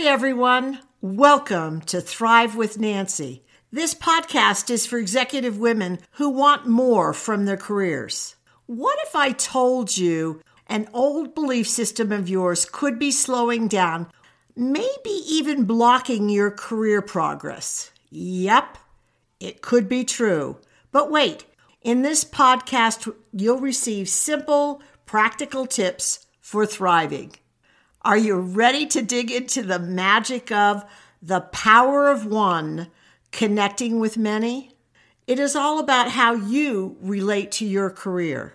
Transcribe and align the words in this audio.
Hi, 0.00 0.04
everyone. 0.04 0.78
Welcome 1.00 1.80
to 1.86 2.00
Thrive 2.00 2.54
with 2.54 2.78
Nancy. 2.78 3.42
This 3.72 3.96
podcast 3.96 4.70
is 4.70 4.86
for 4.86 4.96
executive 4.96 5.58
women 5.58 5.98
who 6.12 6.28
want 6.30 6.68
more 6.68 7.12
from 7.12 7.46
their 7.46 7.56
careers. 7.56 8.36
What 8.66 8.96
if 9.02 9.16
I 9.16 9.32
told 9.32 9.96
you 9.96 10.40
an 10.68 10.86
old 10.94 11.34
belief 11.34 11.68
system 11.68 12.12
of 12.12 12.28
yours 12.28 12.64
could 12.64 13.00
be 13.00 13.10
slowing 13.10 13.66
down, 13.66 14.06
maybe 14.54 15.10
even 15.10 15.64
blocking 15.64 16.28
your 16.28 16.52
career 16.52 17.02
progress? 17.02 17.90
Yep, 18.08 18.78
it 19.40 19.62
could 19.62 19.88
be 19.88 20.04
true. 20.04 20.58
But 20.92 21.10
wait, 21.10 21.44
in 21.82 22.02
this 22.02 22.24
podcast, 22.24 23.12
you'll 23.32 23.58
receive 23.58 24.08
simple, 24.08 24.80
practical 25.06 25.66
tips 25.66 26.24
for 26.40 26.64
thriving. 26.66 27.34
Are 28.08 28.16
you 28.16 28.36
ready 28.36 28.86
to 28.86 29.02
dig 29.02 29.30
into 29.30 29.62
the 29.62 29.78
magic 29.78 30.50
of 30.50 30.82
the 31.20 31.42
power 31.42 32.08
of 32.08 32.24
one 32.24 32.86
connecting 33.32 34.00
with 34.00 34.16
many? 34.16 34.70
It 35.26 35.38
is 35.38 35.54
all 35.54 35.78
about 35.78 36.12
how 36.12 36.32
you 36.32 36.96
relate 37.02 37.52
to 37.52 37.66
your 37.66 37.90
career. 37.90 38.54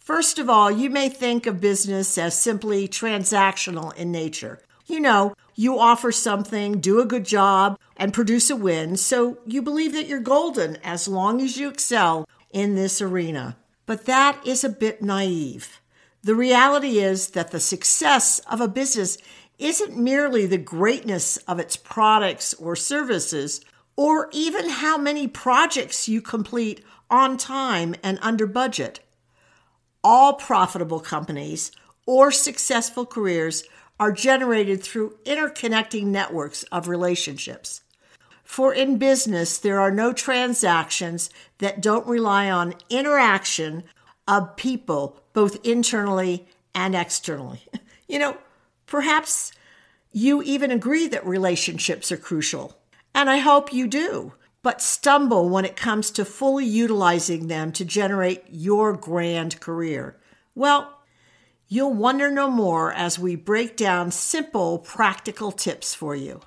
First 0.00 0.40
of 0.40 0.50
all, 0.50 0.68
you 0.68 0.90
may 0.90 1.08
think 1.08 1.46
of 1.46 1.60
business 1.60 2.18
as 2.18 2.36
simply 2.36 2.88
transactional 2.88 3.94
in 3.94 4.10
nature. 4.10 4.60
You 4.86 4.98
know, 4.98 5.34
you 5.54 5.78
offer 5.78 6.10
something, 6.10 6.80
do 6.80 6.98
a 6.98 7.06
good 7.06 7.24
job, 7.24 7.78
and 7.96 8.12
produce 8.12 8.50
a 8.50 8.56
win, 8.56 8.96
so 8.96 9.38
you 9.46 9.62
believe 9.62 9.92
that 9.92 10.08
you're 10.08 10.18
golden 10.18 10.74
as 10.82 11.06
long 11.06 11.40
as 11.40 11.56
you 11.56 11.68
excel 11.68 12.28
in 12.50 12.74
this 12.74 13.00
arena. 13.00 13.56
But 13.86 14.06
that 14.06 14.44
is 14.44 14.64
a 14.64 14.68
bit 14.68 15.02
naive. 15.02 15.80
The 16.22 16.34
reality 16.34 16.98
is 16.98 17.30
that 17.30 17.50
the 17.50 17.60
success 17.60 18.38
of 18.50 18.60
a 18.60 18.68
business 18.68 19.18
isn't 19.58 19.96
merely 19.96 20.46
the 20.46 20.58
greatness 20.58 21.36
of 21.48 21.58
its 21.58 21.76
products 21.76 22.54
or 22.54 22.76
services, 22.76 23.60
or 23.96 24.28
even 24.32 24.68
how 24.68 24.96
many 24.96 25.26
projects 25.28 26.08
you 26.08 26.22
complete 26.22 26.82
on 27.10 27.36
time 27.36 27.94
and 28.02 28.18
under 28.22 28.46
budget. 28.46 29.00
All 30.02 30.34
profitable 30.34 31.00
companies 31.00 31.72
or 32.06 32.30
successful 32.30 33.06
careers 33.06 33.64
are 34.00 34.12
generated 34.12 34.82
through 34.82 35.18
interconnecting 35.24 36.06
networks 36.06 36.62
of 36.64 36.88
relationships. 36.88 37.82
For 38.42 38.74
in 38.74 38.98
business, 38.98 39.58
there 39.58 39.80
are 39.80 39.92
no 39.92 40.12
transactions 40.12 41.30
that 41.58 41.80
don't 41.80 42.06
rely 42.06 42.50
on 42.50 42.74
interaction 42.90 43.84
of 44.26 44.56
people, 44.56 45.21
both 45.32 45.64
internally 45.64 46.46
and 46.74 46.94
externally. 46.94 47.62
You 48.08 48.18
know, 48.18 48.36
perhaps 48.84 49.52
you 50.12 50.42
even 50.42 50.70
agree 50.70 51.08
that 51.08 51.26
relationships 51.26 52.12
are 52.12 52.18
crucial, 52.18 52.76
and 53.14 53.30
I 53.30 53.38
hope 53.38 53.72
you 53.72 53.86
do, 53.86 54.34
but 54.62 54.82
stumble 54.82 55.48
when 55.48 55.64
it 55.64 55.76
comes 55.76 56.10
to 56.10 56.26
fully 56.26 56.66
utilizing 56.66 57.48
them 57.48 57.72
to 57.72 57.86
generate 57.86 58.44
your 58.50 58.94
grand 58.94 59.60
career. 59.60 60.18
Well, 60.54 61.00
you'll 61.68 61.94
wonder 61.94 62.30
no 62.30 62.50
more 62.50 62.92
as 62.92 63.18
we 63.18 63.34
break 63.34 63.78
down 63.78 64.10
simple, 64.10 64.78
practical 64.78 65.50
tips 65.50 65.94
for 65.94 66.14
you. 66.14 66.42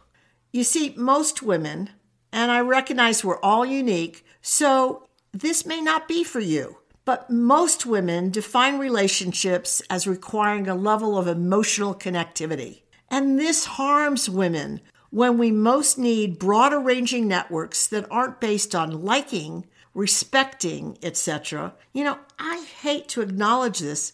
You 0.51 0.63
see, 0.63 0.93
most 0.95 1.41
women, 1.41 1.89
and 2.31 2.51
I 2.51 2.59
recognize 2.59 3.25
we're 3.25 3.39
all 3.39 3.65
unique, 3.65 4.23
so 4.41 5.07
this 5.33 5.65
may 5.65 5.81
not 5.81 6.07
be 6.07 6.23
for 6.23 6.39
you. 6.39 6.77
But 7.05 7.29
most 7.29 7.85
women 7.85 8.31
define 8.31 8.79
relationships 8.79 9.81
as 9.89 10.07
requiring 10.07 10.67
a 10.67 10.73
level 10.73 11.17
of 11.17 11.27
emotional 11.27 11.93
connectivity. 11.93 12.81
And 13.09 13.39
this 13.39 13.65
harms 13.65 14.27
women 14.27 14.81
when 15.11 15.37
we 15.37 15.51
most 15.51 15.99
need 15.99 16.39
broader 16.39 16.79
ranging 16.79 17.27
networks 17.27 17.87
that 17.87 18.11
aren't 18.11 18.41
based 18.41 18.73
on 18.73 19.03
liking, 19.03 19.65
respecting, 19.93 20.97
etc. 21.03 21.75
You 21.93 22.03
know, 22.03 22.19
I 22.39 22.65
hate 22.81 23.07
to 23.09 23.21
acknowledge 23.21 23.79
this. 23.79 24.11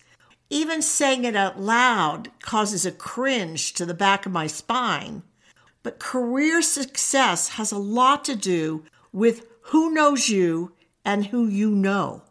Even 0.49 0.81
saying 0.81 1.23
it 1.23 1.35
out 1.35 1.59
loud 1.59 2.29
causes 2.41 2.85
a 2.85 2.91
cringe 2.91 3.71
to 3.73 3.85
the 3.85 3.93
back 3.93 4.25
of 4.25 4.33
my 4.33 4.47
spine. 4.47 5.23
But 5.81 5.97
career 5.97 6.61
success 6.61 7.49
has 7.49 7.71
a 7.71 7.77
lot 7.77 8.25
to 8.25 8.35
do 8.35 8.83
with 9.13 9.47
who 9.61 9.93
knows 9.93 10.27
you 10.27 10.73
and 11.05 11.27
who 11.27 11.47
you 11.47 11.71
know. 11.71 12.23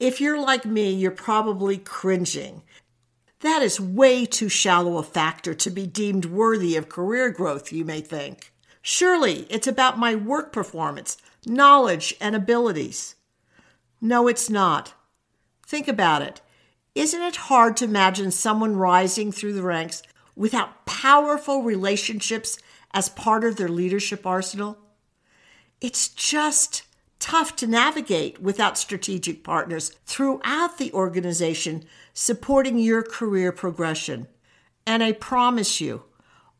If 0.00 0.20
you're 0.20 0.40
like 0.40 0.64
me, 0.64 0.92
you're 0.92 1.10
probably 1.10 1.78
cringing. 1.78 2.62
That 3.40 3.62
is 3.62 3.78
way 3.80 4.26
too 4.26 4.48
shallow 4.48 4.98
a 4.98 5.02
factor 5.02 5.54
to 5.54 5.70
be 5.70 5.86
deemed 5.86 6.24
worthy 6.24 6.76
of 6.76 6.88
career 6.88 7.30
growth, 7.30 7.72
you 7.72 7.84
may 7.84 8.00
think. 8.00 8.52
Surely 8.82 9.46
it's 9.50 9.66
about 9.66 9.98
my 9.98 10.14
work 10.14 10.52
performance, 10.52 11.16
knowledge, 11.46 12.14
and 12.20 12.34
abilities. 12.34 13.14
No, 14.00 14.28
it's 14.28 14.50
not. 14.50 14.94
Think 15.66 15.88
about 15.88 16.22
it. 16.22 16.40
Isn't 16.94 17.22
it 17.22 17.36
hard 17.36 17.76
to 17.78 17.84
imagine 17.84 18.30
someone 18.30 18.76
rising 18.76 19.32
through 19.32 19.54
the 19.54 19.62
ranks 19.62 20.02
without 20.36 20.86
powerful 20.86 21.62
relationships 21.62 22.58
as 22.92 23.08
part 23.08 23.44
of 23.44 23.56
their 23.56 23.68
leadership 23.68 24.26
arsenal? 24.26 24.78
It's 25.80 26.08
just 26.08 26.82
tough 27.18 27.56
to 27.56 27.66
navigate 27.66 28.40
without 28.40 28.78
strategic 28.78 29.42
partners 29.44 29.90
throughout 30.06 30.78
the 30.78 30.92
organization 30.92 31.84
supporting 32.12 32.78
your 32.78 33.02
career 33.02 33.52
progression. 33.52 34.26
And 34.86 35.02
I 35.02 35.12
promise 35.12 35.80
you, 35.80 36.04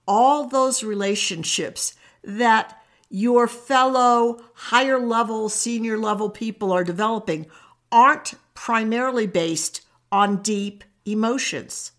all 0.07 0.47
those 0.47 0.83
relationships 0.83 1.95
that 2.23 2.81
your 3.09 3.47
fellow 3.47 4.41
higher 4.55 4.99
level, 4.99 5.49
senior 5.49 5.99
level 5.99 6.31
people 6.31 6.73
are 6.73 6.85
developing 6.85 7.47
aren't 7.93 8.35
primarily 8.55 9.27
based 9.27 9.83
on 10.11 10.43
deep 10.43 10.85
emotions. 11.05 11.93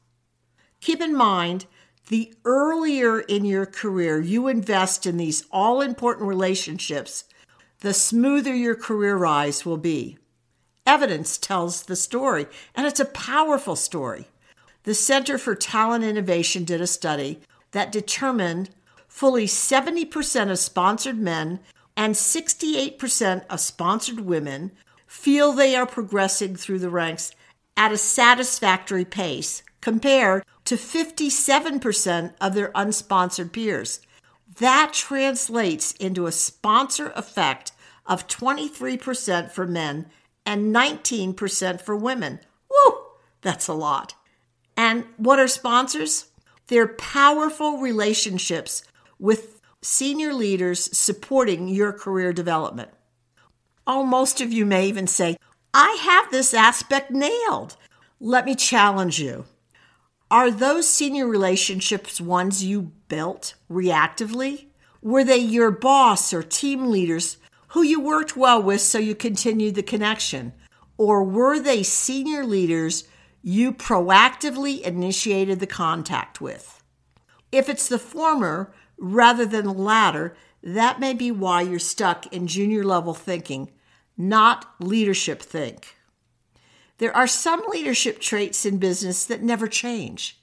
Keep 0.81 1.01
in 1.01 1.15
mind, 1.15 1.65
the 2.09 2.33
earlier 2.43 3.19
in 3.19 3.45
your 3.45 3.65
career 3.65 4.19
you 4.19 4.47
invest 4.47 5.05
in 5.05 5.17
these 5.17 5.45
all 5.51 5.81
important 5.81 6.27
relationships, 6.27 7.23
the 7.85 7.93
smoother 7.93 8.55
your 8.55 8.73
career 8.73 9.15
rise 9.15 9.63
will 9.63 9.77
be. 9.77 10.17
Evidence 10.87 11.37
tells 11.37 11.83
the 11.83 11.95
story, 11.95 12.47
and 12.73 12.87
it's 12.87 12.99
a 12.99 13.05
powerful 13.05 13.75
story. 13.75 14.25
The 14.85 14.95
Center 14.95 15.37
for 15.37 15.53
Talent 15.53 16.03
Innovation 16.03 16.63
did 16.63 16.81
a 16.81 16.87
study 16.87 17.41
that 17.73 17.91
determined 17.91 18.71
fully 19.07 19.45
70% 19.45 20.49
of 20.49 20.57
sponsored 20.57 21.19
men 21.19 21.59
and 21.95 22.15
68% 22.15 23.45
of 23.51 23.59
sponsored 23.59 24.21
women 24.21 24.71
feel 25.05 25.51
they 25.51 25.75
are 25.75 25.85
progressing 25.85 26.55
through 26.55 26.79
the 26.79 26.89
ranks 26.89 27.33
at 27.77 27.91
a 27.91 27.97
satisfactory 27.97 29.05
pace 29.05 29.61
compared 29.81 30.43
to 30.63 30.73
57% 30.73 32.33
of 32.41 32.55
their 32.55 32.71
unsponsored 32.71 33.51
peers. 33.51 33.99
That 34.57 34.93
translates 34.93 35.91
into 35.93 36.25
a 36.25 36.31
sponsor 36.31 37.11
effect 37.15 37.73
of 38.05 38.27
23% 38.27 39.51
for 39.51 39.65
men 39.65 40.07
and 40.45 40.75
19% 40.75 41.81
for 41.81 41.95
women. 41.95 42.39
Woo! 42.69 42.97
That's 43.41 43.67
a 43.67 43.73
lot. 43.73 44.15
And 44.77 45.05
what 45.17 45.39
are 45.39 45.47
sponsors? 45.47 46.25
They're 46.67 46.87
powerful 46.87 47.77
relationships 47.77 48.83
with 49.19 49.61
senior 49.81 50.33
leaders 50.33 50.95
supporting 50.97 51.67
your 51.67 51.93
career 51.93 52.33
development. 52.33 52.89
Oh, 53.87 54.03
most 54.03 54.41
of 54.41 54.51
you 54.51 54.65
may 54.65 54.87
even 54.87 55.07
say, 55.07 55.37
I 55.73 55.97
have 56.01 56.31
this 56.31 56.53
aspect 56.53 57.11
nailed. 57.11 57.77
Let 58.19 58.45
me 58.45 58.55
challenge 58.55 59.19
you. 59.19 59.45
Are 60.31 60.49
those 60.49 60.87
senior 60.87 61.27
relationships 61.27 62.19
ones 62.19 62.63
you 62.63 62.91
built 63.07 63.53
reactively? 63.69 64.67
Were 65.01 65.23
they 65.23 65.37
your 65.37 65.69
boss 65.69 66.33
or 66.33 66.41
team 66.41 66.89
leaders 66.89 67.37
who 67.75 67.83
you 67.83 67.99
worked 67.99 68.37
well 68.37 68.63
with 68.63 68.79
so 68.79 68.97
you 68.97 69.13
continued 69.13 69.75
the 69.75 69.83
connection? 69.83 70.53
Or 70.97 71.25
were 71.25 71.59
they 71.59 71.83
senior 71.83 72.45
leaders 72.45 73.03
you 73.41 73.73
proactively 73.73 74.79
initiated 74.79 75.59
the 75.59 75.67
contact 75.67 76.39
with? 76.39 76.81
If 77.51 77.67
it's 77.67 77.89
the 77.89 77.99
former 77.99 78.73
rather 78.97 79.45
than 79.45 79.65
the 79.65 79.73
latter, 79.73 80.37
that 80.63 81.01
may 81.01 81.13
be 81.13 81.31
why 81.31 81.63
you're 81.63 81.79
stuck 81.79 82.31
in 82.33 82.47
junior 82.47 82.81
level 82.81 83.13
thinking, 83.13 83.71
not 84.17 84.73
leadership 84.79 85.41
think. 85.41 85.97
There 86.99 87.13
are 87.13 87.27
some 87.27 87.61
leadership 87.67 88.21
traits 88.21 88.65
in 88.65 88.77
business 88.77 89.25
that 89.25 89.43
never 89.43 89.67
change, 89.67 90.39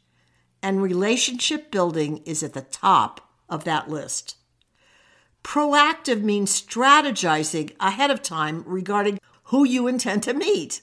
and 0.62 0.82
relationship 0.82 1.70
building 1.70 2.18
is 2.26 2.42
at 2.42 2.52
the 2.52 2.60
top 2.60 3.32
of 3.48 3.64
that 3.64 3.88
list. 3.88 4.36
Proactive 5.42 6.22
means 6.22 6.60
strategizing 6.60 7.72
ahead 7.80 8.10
of 8.10 8.22
time 8.22 8.62
regarding 8.66 9.18
who 9.44 9.64
you 9.64 9.86
intend 9.86 10.22
to 10.24 10.34
meet. 10.34 10.80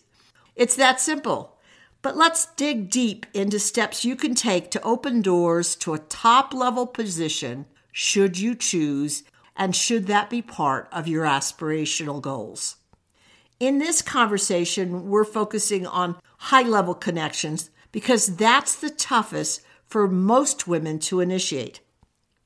It's 0.56 0.76
that 0.76 1.00
simple. 1.00 1.58
But 2.02 2.16
let's 2.16 2.46
dig 2.56 2.90
deep 2.90 3.26
into 3.34 3.60
steps 3.60 4.06
you 4.06 4.16
can 4.16 4.36
take 4.36 4.72
to 4.72 4.82
open 4.84 5.22
doors 5.22 5.76
to 5.78 5.94
a 5.94 6.00
top 6.00 6.54
level 6.54 6.88
position 6.88 7.66
should 7.92 8.40
you 8.40 8.56
choose, 8.56 9.24
and 9.56 9.76
should 9.76 10.08
that 10.08 10.30
be 10.30 10.42
part 10.42 10.88
of 10.92 11.08
your 11.08 11.26
aspirational 11.26 12.22
goals. 12.22 12.78
In 13.60 13.80
this 13.80 14.02
conversation, 14.02 15.10
we're 15.10 15.26
focusing 15.26 15.86
on 15.86 16.16
high 16.38 16.62
level 16.62 16.94
connections 16.94 17.70
because 17.92 18.38
that's 18.38 18.76
the 18.76 18.90
toughest 18.90 19.62
for 19.86 20.08
most 20.08 20.68
women 20.68 21.00
to 21.00 21.20
initiate. 21.20 21.82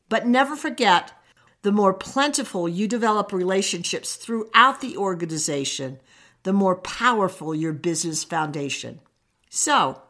But 0.10 0.26
never 0.26 0.56
forget 0.56 1.12
the 1.64 1.72
more 1.72 1.94
plentiful 1.94 2.70
you 2.70 2.88
develop 2.88 3.34
relationships 3.34 4.16
throughout 4.16 4.82
the 4.82 4.96
organization, 4.96 6.00
the 6.44 6.54
more 6.54 6.76
powerful 6.76 7.56
your 7.56 7.74
business 7.74 8.24
foundation. 8.24 9.00
So, 9.50 10.02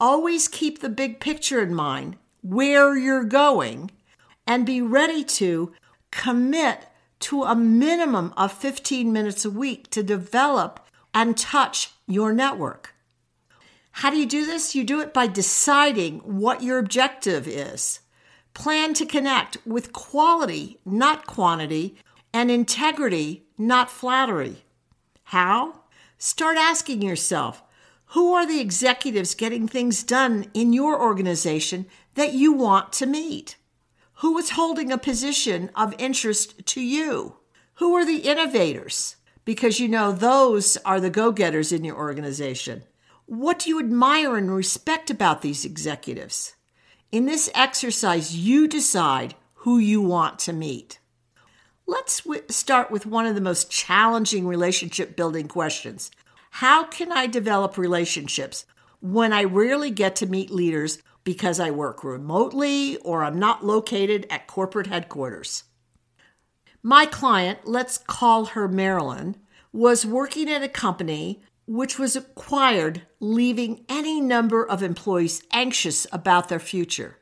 always 0.00 0.48
keep 0.48 0.80
the 0.80 0.88
big 0.88 1.20
picture 1.20 1.60
in 1.60 1.74
mind, 1.74 2.16
where 2.40 2.96
you're 2.96 3.24
going, 3.24 3.90
and 4.46 4.64
be 4.64 4.80
ready 4.80 5.24
to 5.24 5.72
commit 6.12 6.86
to 7.18 7.42
a 7.42 7.56
minimum 7.56 8.32
of 8.36 8.52
15 8.52 9.12
minutes 9.12 9.44
a 9.44 9.50
week 9.50 9.90
to 9.90 10.02
develop 10.02 10.80
and 11.12 11.36
touch 11.36 11.90
your 12.06 12.32
network. 12.32 12.94
How 13.90 14.10
do 14.10 14.18
you 14.18 14.26
do 14.26 14.46
this? 14.46 14.74
You 14.74 14.84
do 14.84 15.00
it 15.00 15.12
by 15.12 15.26
deciding 15.26 16.18
what 16.20 16.62
your 16.62 16.78
objective 16.78 17.48
is. 17.48 18.00
Plan 18.56 18.94
to 18.94 19.04
connect 19.04 19.58
with 19.66 19.92
quality, 19.92 20.78
not 20.86 21.26
quantity, 21.26 21.94
and 22.32 22.50
integrity, 22.50 23.44
not 23.58 23.90
flattery. 23.90 24.64
How? 25.24 25.82
Start 26.16 26.56
asking 26.56 27.02
yourself 27.02 27.62
who 28.06 28.32
are 28.32 28.46
the 28.46 28.58
executives 28.58 29.34
getting 29.34 29.68
things 29.68 30.02
done 30.02 30.46
in 30.54 30.72
your 30.72 30.98
organization 30.98 31.84
that 32.14 32.32
you 32.32 32.50
want 32.50 32.94
to 32.94 33.04
meet? 33.04 33.56
Who 34.20 34.38
is 34.38 34.50
holding 34.50 34.90
a 34.90 34.96
position 34.96 35.70
of 35.74 35.94
interest 35.98 36.64
to 36.68 36.80
you? 36.80 37.36
Who 37.74 37.94
are 37.94 38.06
the 38.06 38.20
innovators? 38.20 39.16
Because 39.44 39.80
you 39.80 39.86
know 39.86 40.12
those 40.12 40.78
are 40.78 40.98
the 40.98 41.10
go 41.10 41.30
getters 41.30 41.72
in 41.72 41.84
your 41.84 41.96
organization. 41.96 42.84
What 43.26 43.58
do 43.58 43.68
you 43.68 43.78
admire 43.78 44.34
and 44.38 44.50
respect 44.50 45.10
about 45.10 45.42
these 45.42 45.66
executives? 45.66 46.55
In 47.16 47.24
this 47.24 47.48
exercise, 47.54 48.36
you 48.36 48.68
decide 48.68 49.36
who 49.64 49.78
you 49.78 50.02
want 50.02 50.38
to 50.40 50.52
meet. 50.52 50.98
Let's 51.86 52.20
w- 52.20 52.42
start 52.50 52.90
with 52.90 53.06
one 53.06 53.24
of 53.24 53.34
the 53.34 53.40
most 53.40 53.70
challenging 53.70 54.46
relationship 54.46 55.16
building 55.16 55.48
questions 55.48 56.10
How 56.60 56.84
can 56.84 57.10
I 57.10 57.26
develop 57.26 57.78
relationships 57.78 58.66
when 59.00 59.32
I 59.32 59.44
rarely 59.44 59.90
get 59.90 60.14
to 60.16 60.26
meet 60.26 60.50
leaders 60.50 60.98
because 61.24 61.58
I 61.58 61.70
work 61.70 62.04
remotely 62.04 62.98
or 62.98 63.24
I'm 63.24 63.38
not 63.38 63.64
located 63.64 64.26
at 64.28 64.46
corporate 64.46 64.88
headquarters? 64.88 65.64
My 66.82 67.06
client, 67.06 67.60
let's 67.64 67.96
call 67.96 68.44
her 68.44 68.68
Marilyn, 68.68 69.36
was 69.72 70.04
working 70.04 70.50
at 70.50 70.62
a 70.62 70.68
company 70.68 71.40
which 71.66 71.98
was 71.98 72.16
acquired, 72.16 73.02
leaving 73.20 73.84
any 73.88 74.20
number 74.20 74.64
of 74.64 74.82
employees 74.82 75.42
anxious 75.52 76.06
about 76.12 76.48
their 76.48 76.60
future. 76.60 77.18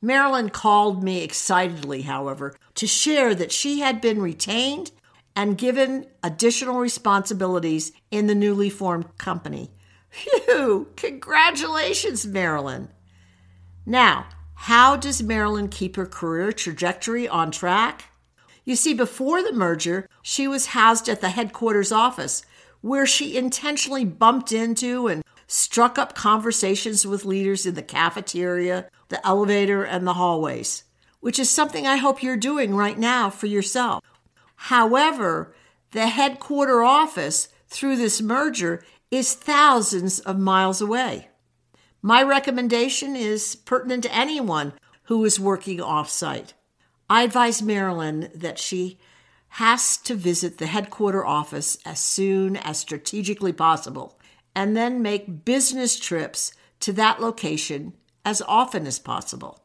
Marilyn 0.00 0.50
called 0.50 1.02
me 1.02 1.22
excitedly, 1.22 2.02
however, 2.02 2.54
to 2.74 2.86
share 2.86 3.34
that 3.34 3.52
she 3.52 3.80
had 3.80 4.00
been 4.00 4.20
retained 4.20 4.90
and 5.34 5.58
given 5.58 6.06
additional 6.22 6.78
responsibilities 6.78 7.92
in 8.10 8.26
the 8.26 8.34
newly 8.34 8.70
formed 8.70 9.16
company. 9.18 9.70
Phew! 10.10 10.88
Congratulations, 10.96 12.26
Marilyn! 12.26 12.88
Now, 13.86 14.26
how 14.54 14.96
does 14.96 15.22
Marilyn 15.22 15.68
keep 15.68 15.96
her 15.96 16.06
career 16.06 16.52
trajectory 16.52 17.28
on 17.28 17.50
track? 17.50 18.06
You 18.64 18.76
see, 18.76 18.92
before 18.92 19.42
the 19.42 19.52
merger, 19.52 20.08
she 20.22 20.48
was 20.48 20.66
housed 20.66 21.08
at 21.08 21.20
the 21.20 21.30
headquarters 21.30 21.92
office 21.92 22.42
where 22.80 23.06
she 23.06 23.36
intentionally 23.36 24.04
bumped 24.04 24.52
into 24.52 25.08
and 25.08 25.22
struck 25.46 25.98
up 25.98 26.14
conversations 26.14 27.06
with 27.06 27.24
leaders 27.24 27.66
in 27.66 27.74
the 27.74 27.82
cafeteria, 27.82 28.88
the 29.08 29.26
elevator, 29.26 29.82
and 29.84 30.06
the 30.06 30.14
hallways, 30.14 30.84
which 31.20 31.38
is 31.38 31.50
something 31.50 31.86
I 31.86 31.96
hope 31.96 32.22
you're 32.22 32.36
doing 32.36 32.74
right 32.74 32.98
now 32.98 33.30
for 33.30 33.46
yourself. 33.46 34.04
However, 34.56 35.54
the 35.92 36.08
headquarter 36.08 36.82
office 36.82 37.48
through 37.68 37.96
this 37.96 38.20
merger 38.20 38.84
is 39.10 39.34
thousands 39.34 40.20
of 40.20 40.38
miles 40.38 40.80
away. 40.80 41.28
My 42.02 42.22
recommendation 42.22 43.16
is 43.16 43.56
pertinent 43.56 44.04
to 44.04 44.14
anyone 44.14 44.74
who 45.04 45.24
is 45.24 45.40
working 45.40 45.78
offsite. 45.78 46.52
I 47.08 47.22
advise 47.22 47.62
Marilyn 47.62 48.30
that 48.34 48.58
she 48.58 48.98
has 49.50 49.96
to 49.98 50.14
visit 50.14 50.58
the 50.58 50.66
headquarter 50.66 51.24
office 51.24 51.78
as 51.84 51.98
soon 51.98 52.56
as 52.56 52.78
strategically 52.78 53.52
possible 53.52 54.18
and 54.54 54.76
then 54.76 55.02
make 55.02 55.44
business 55.44 55.98
trips 55.98 56.52
to 56.80 56.92
that 56.92 57.20
location 57.20 57.94
as 58.24 58.42
often 58.42 58.86
as 58.86 58.98
possible. 58.98 59.62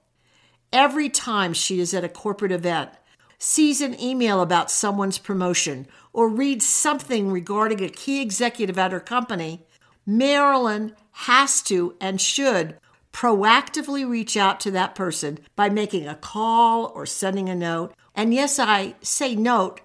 Every 0.71 1.09
time 1.09 1.53
she 1.53 1.80
is 1.80 1.94
at 1.94 2.03
a 2.03 2.09
corporate 2.09 2.51
event, 2.51 2.91
sees 3.38 3.81
an 3.81 4.00
email 4.00 4.41
about 4.41 4.71
someone's 4.71 5.18
promotion, 5.18 5.86
or 6.13 6.29
reads 6.29 6.65
something 6.65 7.29
regarding 7.29 7.83
a 7.83 7.89
key 7.89 8.21
executive 8.21 8.77
at 8.77 8.91
her 8.91 9.00
company, 9.00 9.65
Marilyn 10.06 10.95
has 11.12 11.62
to 11.63 11.95
and 12.00 12.21
should 12.21 12.77
proactively 13.12 14.09
reach 14.09 14.38
out 14.38 14.59
to 14.62 14.71
that 14.71 14.95
person 14.95 15.39
by 15.56 15.69
making 15.69 16.07
a 16.07 16.15
call 16.15 16.91
or 16.95 17.06
sending 17.06 17.50
a 17.50 17.56
note. 17.56 17.94
And 18.15 18.33
yes, 18.33 18.60
I 18.60 18.95
say 19.01 19.36
note 19.36 19.81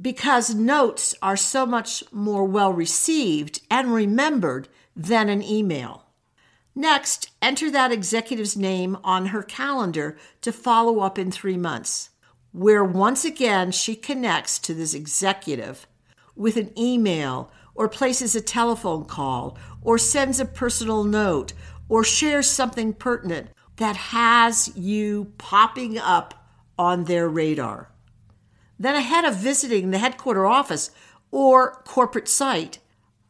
because 0.00 0.54
notes 0.54 1.14
are 1.22 1.36
so 1.36 1.64
much 1.64 2.02
more 2.12 2.44
well 2.44 2.72
received 2.72 3.60
and 3.70 3.94
remembered 3.94 4.68
than 4.96 5.28
an 5.28 5.42
email. 5.42 6.06
Next, 6.74 7.30
enter 7.40 7.70
that 7.70 7.92
executive's 7.92 8.56
name 8.56 8.96
on 9.04 9.26
her 9.26 9.42
calendar 9.42 10.16
to 10.40 10.52
follow 10.52 11.00
up 11.00 11.18
in 11.18 11.30
three 11.30 11.58
months, 11.58 12.10
where 12.52 12.84
once 12.84 13.24
again 13.24 13.70
she 13.70 13.94
connects 13.94 14.58
to 14.60 14.74
this 14.74 14.94
executive 14.94 15.86
with 16.34 16.56
an 16.56 16.76
email 16.78 17.50
or 17.74 17.88
places 17.88 18.34
a 18.34 18.40
telephone 18.40 19.04
call 19.04 19.58
or 19.82 19.98
sends 19.98 20.40
a 20.40 20.44
personal 20.44 21.04
note 21.04 21.52
or 21.88 22.02
shares 22.02 22.48
something 22.48 22.92
pertinent 22.92 23.48
that 23.76 23.96
has 23.96 24.74
you 24.76 25.32
popping 25.38 25.98
up 25.98 26.41
on 26.82 27.04
their 27.04 27.28
radar. 27.28 27.88
Then, 28.76 28.96
ahead 28.96 29.24
of 29.24 29.36
visiting 29.36 29.90
the 29.92 29.98
headquarter 29.98 30.44
office 30.44 30.90
or 31.30 31.80
corporate 31.84 32.28
site, 32.28 32.80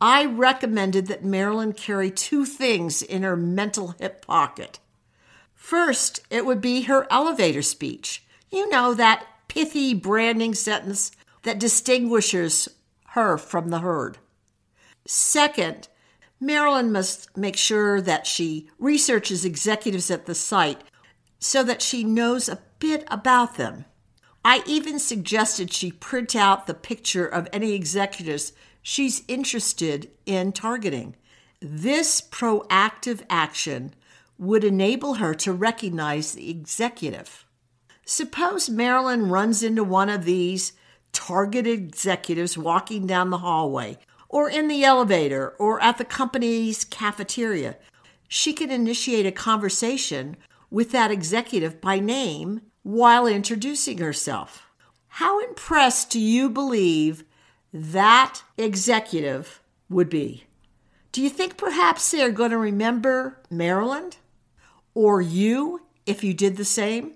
I 0.00 0.24
recommended 0.24 1.06
that 1.08 1.22
Marilyn 1.22 1.74
carry 1.74 2.10
two 2.10 2.46
things 2.46 3.02
in 3.02 3.22
her 3.22 3.36
mental 3.36 3.88
hip 3.98 4.26
pocket. 4.26 4.78
First, 5.54 6.20
it 6.30 6.46
would 6.46 6.62
be 6.62 6.82
her 6.82 7.06
elevator 7.10 7.60
speech. 7.60 8.24
You 8.50 8.70
know, 8.70 8.94
that 8.94 9.26
pithy 9.48 9.92
branding 9.92 10.54
sentence 10.54 11.12
that 11.42 11.60
distinguishes 11.60 12.70
her 13.08 13.36
from 13.36 13.68
the 13.68 13.80
herd. 13.80 14.16
Second, 15.06 15.88
Marilyn 16.40 16.90
must 16.90 17.36
make 17.36 17.56
sure 17.58 18.00
that 18.00 18.26
she 18.26 18.70
researches 18.78 19.44
executives 19.44 20.10
at 20.10 20.24
the 20.24 20.34
site 20.34 20.80
so 21.38 21.62
that 21.64 21.82
she 21.82 22.04
knows 22.04 22.48
bit 22.82 23.04
about 23.06 23.54
them. 23.54 23.84
I 24.44 24.64
even 24.66 24.98
suggested 24.98 25.72
she 25.72 25.92
print 25.92 26.34
out 26.34 26.66
the 26.66 26.74
picture 26.74 27.24
of 27.24 27.48
any 27.52 27.74
executives 27.74 28.52
she's 28.82 29.22
interested 29.28 30.10
in 30.26 30.50
targeting. 30.50 31.14
This 31.60 32.20
proactive 32.20 33.22
action 33.30 33.94
would 34.36 34.64
enable 34.64 35.14
her 35.14 35.32
to 35.32 35.52
recognize 35.52 36.32
the 36.32 36.50
executive. 36.50 37.46
Suppose 38.04 38.68
Marilyn 38.68 39.28
runs 39.28 39.62
into 39.62 39.84
one 39.84 40.08
of 40.08 40.24
these 40.24 40.72
targeted 41.12 41.78
executives 41.78 42.58
walking 42.58 43.06
down 43.06 43.30
the 43.30 43.38
hallway 43.38 43.96
or 44.28 44.50
in 44.50 44.66
the 44.66 44.82
elevator 44.82 45.50
or 45.60 45.80
at 45.80 45.98
the 45.98 46.04
company's 46.04 46.84
cafeteria. 46.84 47.76
She 48.26 48.52
can 48.52 48.72
initiate 48.72 49.26
a 49.26 49.30
conversation 49.30 50.36
with 50.68 50.90
that 50.90 51.12
executive 51.12 51.80
by 51.80 52.00
name 52.00 52.62
while 52.82 53.26
introducing 53.26 53.98
herself. 53.98 54.66
How 55.08 55.40
impressed 55.40 56.10
do 56.10 56.20
you 56.20 56.48
believe 56.48 57.24
that 57.72 58.42
executive 58.56 59.60
would 59.88 60.08
be? 60.08 60.44
Do 61.12 61.20
you 61.22 61.28
think 61.28 61.56
perhaps 61.56 62.10
they're 62.10 62.30
going 62.30 62.50
to 62.50 62.58
remember 62.58 63.40
Marilyn 63.50 64.12
or 64.94 65.20
you 65.20 65.82
if 66.06 66.24
you 66.24 66.34
did 66.34 66.56
the 66.56 66.64
same? 66.64 67.12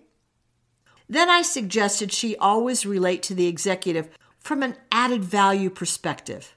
Then 1.09 1.31
I 1.31 1.43
suggested 1.43 2.13
she 2.13 2.37
always 2.37 2.85
relate 2.85 3.23
to 3.25 3.35
the 3.35 3.47
executive 3.47 4.09
from 4.39 4.63
an 4.63 4.77
added 4.93 5.25
value 5.25 5.71
perspective 5.71 6.57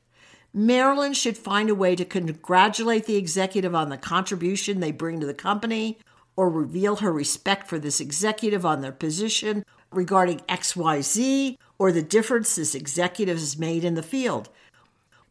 Marilyn 0.53 1.13
should 1.13 1.37
find 1.37 1.69
a 1.69 1.75
way 1.75 1.95
to 1.95 2.05
congratulate 2.05 3.05
the 3.05 3.17
executive 3.17 3.75
on 3.75 3.89
the 3.89 3.97
contribution 3.97 4.79
they 4.79 4.91
bring 4.91 5.19
to 5.19 5.27
the 5.27 5.33
company 5.33 5.99
or 6.39 6.49
reveal 6.49 6.95
her 6.95 7.11
respect 7.11 7.67
for 7.67 7.77
this 7.77 7.99
executive 7.99 8.65
on 8.65 8.79
their 8.79 8.93
position 8.93 9.65
regarding 9.91 10.39
XYZ 10.47 11.57
or 11.77 11.91
the 11.91 12.01
difference 12.01 12.55
this 12.55 12.73
executive 12.73 13.37
has 13.37 13.57
made 13.57 13.83
in 13.83 13.95
the 13.95 14.01
field. 14.01 14.47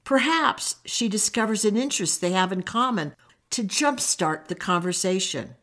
Perhaps 0.04 0.76
she 0.84 1.08
discovers 1.08 1.64
an 1.64 1.78
interest 1.78 2.20
they 2.20 2.32
have 2.32 2.52
in 2.52 2.62
common 2.62 3.14
to 3.48 3.64
jumpstart 3.64 4.48
the 4.48 4.54
conversation. 4.54 5.54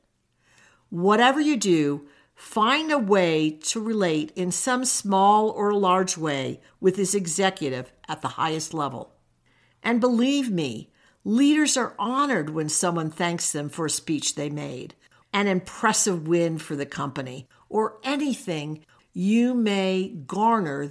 Whatever 0.89 1.39
you 1.39 1.57
do, 1.57 2.07
find 2.33 2.91
a 2.91 2.97
way 2.97 3.51
to 3.51 3.79
relate 3.79 4.31
in 4.35 4.51
some 4.51 4.83
small 4.83 5.51
or 5.51 5.75
large 5.75 6.17
way 6.17 6.59
with 6.79 6.95
this 6.95 7.13
executive 7.13 7.91
at 8.07 8.23
the 8.23 8.29
highest 8.29 8.73
level. 8.73 9.13
And 9.83 10.01
believe 10.01 10.49
me, 10.49 10.89
leaders 11.23 11.77
are 11.77 11.93
honored 11.99 12.49
when 12.49 12.67
someone 12.67 13.11
thanks 13.11 13.51
them 13.51 13.69
for 13.69 13.85
a 13.85 13.91
speech 13.91 14.33
they 14.33 14.49
made, 14.49 14.95
an 15.35 15.47
impressive 15.47 16.29
win 16.29 16.57
for 16.57 16.77
the 16.77 16.85
company, 16.85 17.45
or 17.67 17.97
anything 18.05 18.85
you 19.11 19.53
may 19.53 20.07
garner. 20.25 20.89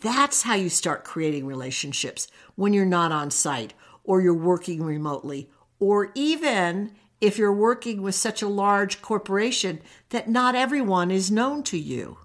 That's 0.00 0.42
how 0.42 0.54
you 0.54 0.70
start 0.70 1.04
creating 1.04 1.44
relationships 1.44 2.26
when 2.54 2.72
you're 2.72 2.86
not 2.86 3.12
on 3.12 3.30
site 3.30 3.74
or 4.02 4.22
you're 4.22 4.32
working 4.32 4.82
remotely, 4.82 5.50
or 5.78 6.10
even 6.14 6.92
if 7.20 7.36
you're 7.36 7.52
working 7.52 8.00
with 8.00 8.14
such 8.14 8.40
a 8.40 8.48
large 8.48 9.02
corporation 9.02 9.82
that 10.08 10.26
not 10.26 10.54
everyone 10.54 11.10
is 11.10 11.30
known 11.30 11.62
to 11.64 11.78
you. 11.78 12.16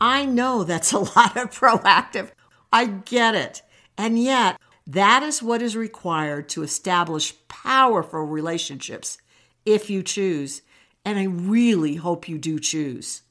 I 0.00 0.24
know 0.24 0.64
that's 0.64 0.92
a 0.92 0.98
lot 1.16 1.36
of 1.36 1.52
proactive. 1.52 2.32
I 2.72 2.86
get 2.86 3.36
it. 3.36 3.62
And 3.96 4.18
yet, 4.18 4.60
that 4.88 5.22
is 5.22 5.40
what 5.40 5.62
is 5.62 5.76
required 5.76 6.48
to 6.50 6.64
establish 6.64 7.34
powerful 7.46 8.24
relationships 8.24 9.18
if 9.64 9.90
you 9.90 10.02
choose. 10.02 10.62
And 11.04 11.18
I 11.18 11.24
really 11.24 11.96
hope 11.96 12.28
you 12.28 12.38
do 12.38 12.58
choose. 12.58 13.22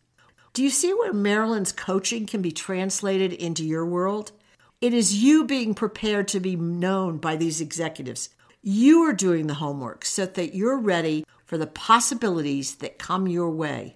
Do 0.54 0.64
you 0.64 0.70
see 0.70 0.94
where 0.94 1.14
Marilyn's 1.14 1.72
coaching 1.72 2.26
can 2.26 2.42
be 2.42 2.52
translated 2.52 3.32
into 3.32 3.64
your 3.64 3.86
world? 3.86 4.34
It 4.82 4.94
is 4.94 5.24
you 5.24 5.46
being 5.46 5.74
prepared 5.74 6.28
to 6.30 6.40
be 6.40 6.56
known 6.56 7.18
by 7.18 7.36
these 7.36 7.62
executives. 7.62 8.30
You 8.62 9.02
are 9.04 9.14
doing 9.14 9.48
the 9.48 9.56
homework 9.56 10.04
so 10.04 10.26
that 10.26 10.54
you're 10.54 10.80
ready 10.80 11.24
for 11.46 11.58
the 11.58 11.68
possibilities 11.68 12.76
that 12.76 13.00
come 13.00 13.28
your 13.28 13.50
way. 13.50 13.96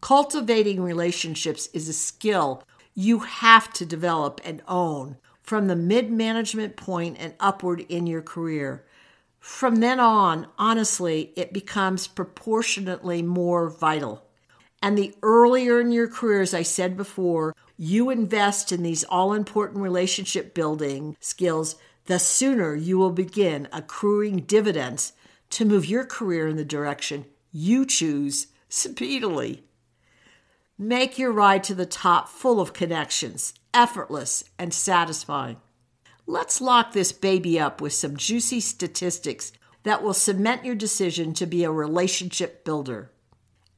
Cultivating 0.00 0.80
relationships 0.80 1.68
is 1.72 1.88
a 1.88 1.92
skill 1.92 2.62
you 2.94 3.20
have 3.20 3.72
to 3.74 3.86
develop 3.86 4.40
and 4.44 4.62
own 4.66 5.16
from 5.42 5.66
the 5.66 5.76
mid 5.76 6.10
management 6.10 6.76
point 6.76 7.16
and 7.18 7.34
upward 7.40 7.80
in 7.88 8.06
your 8.06 8.22
career. 8.22 8.84
From 9.40 9.76
then 9.76 10.00
on, 10.00 10.46
honestly, 10.58 11.32
it 11.36 11.52
becomes 11.52 12.06
proportionately 12.06 13.22
more 13.22 13.68
vital. 13.68 14.24
And 14.82 14.96
the 14.96 15.14
earlier 15.22 15.80
in 15.80 15.90
your 15.90 16.08
career, 16.08 16.42
as 16.42 16.54
I 16.54 16.62
said 16.62 16.96
before, 16.96 17.54
you 17.76 18.10
invest 18.10 18.72
in 18.72 18.82
these 18.82 19.04
all 19.04 19.32
important 19.32 19.80
relationship 19.80 20.54
building 20.54 21.16
skills, 21.20 21.76
the 22.06 22.18
sooner 22.18 22.74
you 22.74 22.98
will 22.98 23.10
begin 23.10 23.68
accruing 23.72 24.40
dividends 24.40 25.12
to 25.50 25.64
move 25.64 25.86
your 25.86 26.04
career 26.04 26.48
in 26.48 26.56
the 26.56 26.64
direction 26.64 27.24
you 27.52 27.86
choose 27.86 28.48
speedily. 28.68 29.64
Make 30.76 31.18
your 31.18 31.32
ride 31.32 31.64
to 31.64 31.74
the 31.74 31.86
top 31.86 32.28
full 32.28 32.60
of 32.60 32.72
connections, 32.72 33.54
effortless 33.74 34.44
and 34.58 34.72
satisfying. 34.72 35.56
Let's 36.30 36.60
lock 36.60 36.92
this 36.92 37.10
baby 37.10 37.58
up 37.58 37.80
with 37.80 37.94
some 37.94 38.14
juicy 38.14 38.60
statistics 38.60 39.50
that 39.84 40.02
will 40.02 40.12
cement 40.12 40.62
your 40.62 40.74
decision 40.74 41.32
to 41.32 41.46
be 41.46 41.64
a 41.64 41.70
relationship 41.70 42.66
builder. 42.66 43.10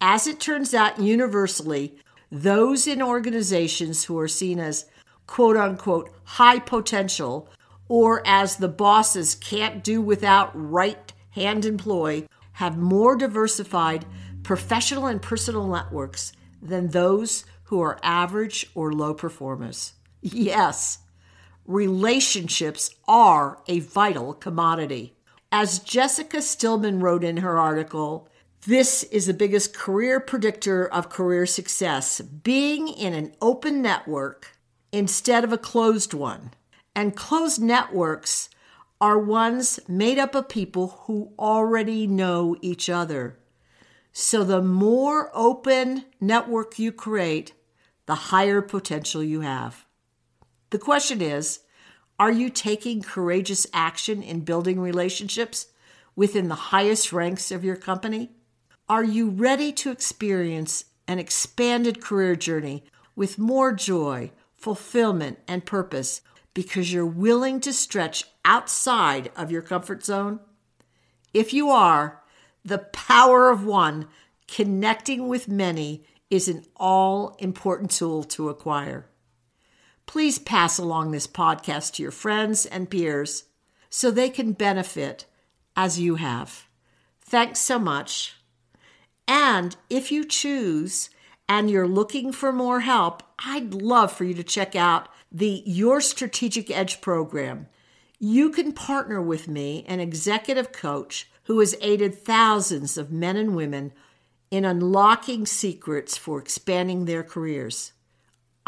As 0.00 0.26
it 0.26 0.40
turns 0.40 0.75
out, 0.75 0.99
universally, 0.99 1.95
those 2.28 2.88
in 2.88 3.00
organizations 3.00 4.02
who 4.02 4.19
are 4.19 4.26
seen 4.26 4.59
as 4.59 4.87
quote 5.28 5.57
unquote 5.57 6.11
high 6.25 6.59
potential 6.59 7.49
or 7.87 8.21
as 8.26 8.57
the 8.57 8.66
bosses 8.66 9.37
can't 9.37 9.85
do 9.85 10.02
without 10.02 10.50
right 10.52 11.12
hand 11.30 11.64
employ 11.64 12.26
have 12.54 12.76
more 12.76 13.14
diversified 13.14 14.04
professional 14.42 15.07
and 15.07 15.23
personal 15.23 15.69
networks 15.69 16.33
than 16.61 16.88
those 16.88 17.45
who 17.66 17.80
are 17.80 18.00
average 18.02 18.69
or 18.75 18.92
low 18.92 19.14
performers. 19.14 19.92
Yes, 20.21 20.99
relationships 21.67 22.95
are 23.07 23.59
a 23.69 23.81
vital 23.81 24.35
commodity. 24.35 25.14
As 25.52 25.79
Jessica 25.79 26.40
Stillman 26.43 27.00
wrote 27.00 27.25
in 27.25 27.38
her 27.38 27.59
article, 27.59 28.29
this 28.67 29.05
is 29.05 29.26
the 29.26 29.35
biggest 29.35 29.75
career 29.75 30.21
predictor 30.21 30.87
of 30.87 31.09
career 31.09 31.47
success 31.47 32.21
being 32.21 32.88
in 32.88 33.14
an 33.14 33.35
open 33.40 33.81
network 33.81 34.57
instead 34.93 35.45
of 35.45 35.52
a 35.52 35.59
closed 35.59 36.12
one. 36.12 36.52
And 36.95 37.17
closed 37.17 37.62
networks 37.62 38.50
are 39.00 39.19
ones 39.19 39.81
made 39.88 40.19
up 40.19 40.35
of 40.35 40.49
people 40.49 40.88
who 41.07 41.33
already 41.38 42.07
know 42.07 42.57
each 42.61 42.90
other. 42.90 43.38
So 44.12 44.45
the 44.45 44.61
more 44.61 45.31
open 45.33 46.05
network 46.21 46.79
you 46.79 46.93
create, 46.93 47.55
the 48.07 48.14
higher 48.14 48.61
potential 48.61 49.23
you 49.23 49.40
have. 49.40 49.87
The 50.70 50.78
question 50.78 51.20
is 51.20 51.60
are 52.18 52.30
you 52.30 52.48
taking 52.50 53.02
courageous 53.02 53.66
action 53.72 54.22
in 54.22 54.40
building 54.40 54.78
relationships 54.78 55.68
within 56.14 56.48
the 56.48 56.54
highest 56.54 57.12
ranks 57.12 57.50
of 57.50 57.64
your 57.64 57.76
company? 57.76 58.30
Are 58.88 59.04
you 59.04 59.30
ready 59.30 59.72
to 59.72 59.90
experience 59.90 60.84
an 61.08 61.18
expanded 61.18 62.00
career 62.00 62.36
journey 62.36 62.84
with 63.16 63.38
more 63.38 63.72
joy, 63.72 64.32
fulfillment, 64.54 65.38
and 65.48 65.64
purpose 65.64 66.20
because 66.54 66.92
you're 66.92 67.06
willing 67.06 67.60
to 67.60 67.72
stretch 67.72 68.24
outside 68.44 69.30
of 69.36 69.50
your 69.50 69.62
comfort 69.62 70.04
zone? 70.04 70.40
If 71.32 71.54
you 71.54 71.70
are, 71.70 72.22
the 72.64 72.78
power 72.78 73.50
of 73.50 73.64
one 73.64 74.08
connecting 74.46 75.26
with 75.28 75.48
many 75.48 76.04
is 76.28 76.48
an 76.48 76.64
all 76.76 77.36
important 77.38 77.90
tool 77.92 78.24
to 78.24 78.48
acquire. 78.48 79.06
Please 80.11 80.40
pass 80.40 80.76
along 80.76 81.12
this 81.12 81.29
podcast 81.29 81.93
to 81.93 82.02
your 82.02 82.11
friends 82.11 82.67
and 82.67 82.90
peers 82.90 83.45
so 83.90 84.11
they 84.11 84.29
can 84.29 84.50
benefit 84.50 85.25
as 85.76 86.00
you 86.00 86.17
have. 86.17 86.67
Thanks 87.21 87.61
so 87.61 87.79
much. 87.79 88.35
And 89.29 89.76
if 89.88 90.11
you 90.11 90.25
choose 90.25 91.11
and 91.49 91.71
you're 91.71 91.87
looking 91.87 92.33
for 92.33 92.52
more 92.52 92.81
help, 92.81 93.23
I'd 93.38 93.73
love 93.73 94.11
for 94.11 94.25
you 94.25 94.35
to 94.35 94.43
check 94.43 94.75
out 94.75 95.09
the 95.31 95.62
Your 95.64 96.00
Strategic 96.00 96.73
Edge 96.73 97.00
program. 97.00 97.69
You 98.19 98.50
can 98.50 98.73
partner 98.73 99.23
with 99.23 99.47
me, 99.47 99.85
an 99.87 100.00
executive 100.00 100.73
coach 100.73 101.31
who 101.45 101.61
has 101.61 101.76
aided 101.81 102.17
thousands 102.17 102.99
of 102.99 103.12
men 103.12 103.37
and 103.37 103.55
women 103.55 103.93
in 104.50 104.64
unlocking 104.64 105.47
secrets 105.47 106.17
for 106.17 106.40
expanding 106.40 107.05
their 107.05 107.23
careers. 107.23 107.93